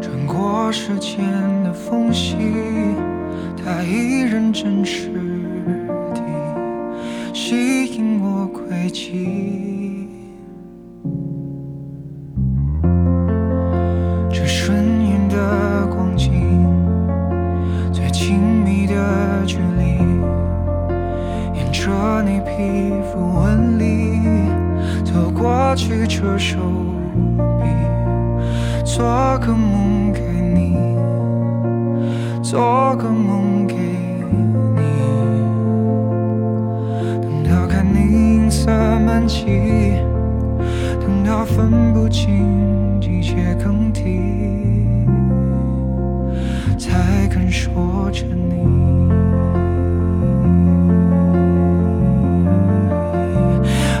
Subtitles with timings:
[0.00, 1.18] 穿过时间
[1.64, 2.36] 的缝隙，
[3.56, 5.08] 它依然真实
[6.14, 6.20] 地
[7.32, 10.08] 吸引我轨迹。
[14.30, 16.32] 这瞬眼的光景，
[17.92, 18.94] 最亲密的
[19.46, 19.98] 距离，
[21.54, 24.18] 沿着你皮肤纹理
[25.04, 26.58] 走过去，这手
[27.36, 27.51] 臂，
[28.94, 30.76] 做个梦给你，
[32.42, 34.82] 做个梦给你。
[37.22, 39.94] 等到看你银色满际，
[41.00, 45.06] 等到分不清季节更替，
[46.76, 49.10] 才肯说着你。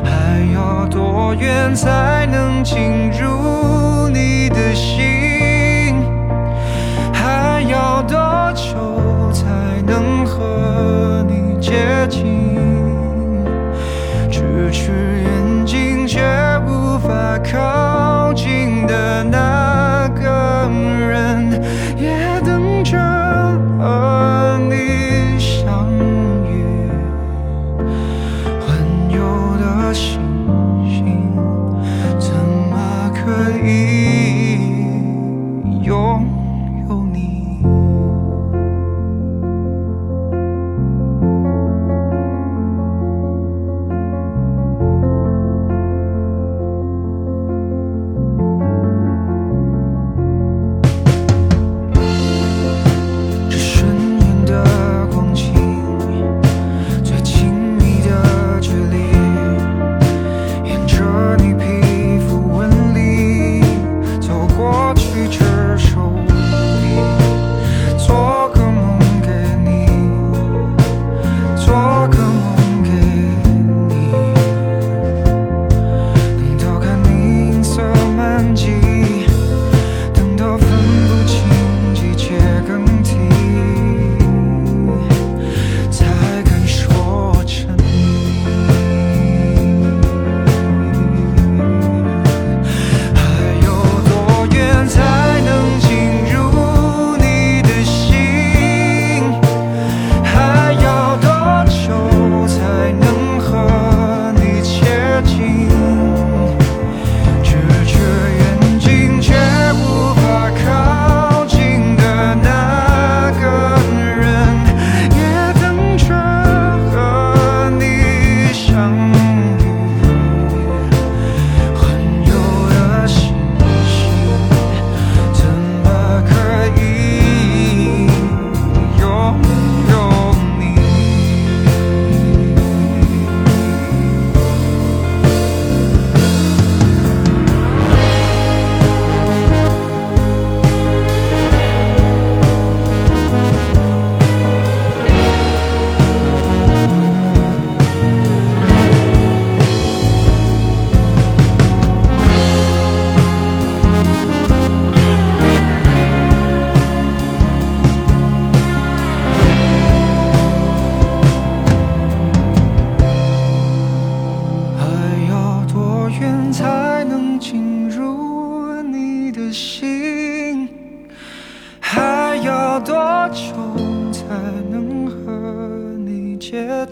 [0.04, 4.50] 还要多远才能进入你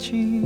[0.01, 0.41] 近？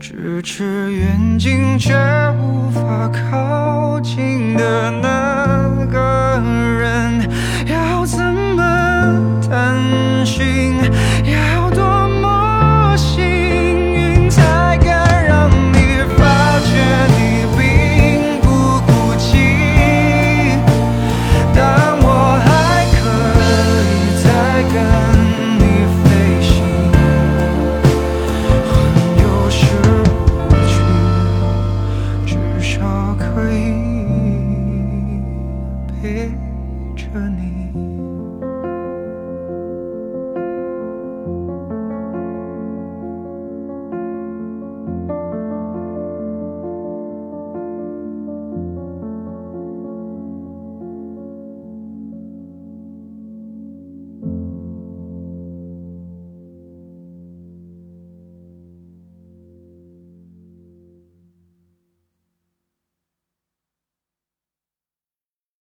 [0.00, 1.94] 咫尺远近却
[2.40, 6.42] 无法靠近的那个
[6.80, 7.30] 人，
[7.66, 8.18] 要怎
[8.56, 9.76] 么探
[10.26, 10.74] 寻？
[11.24, 11.65] 要
[36.02, 36.30] 陪
[36.94, 38.25] 着你。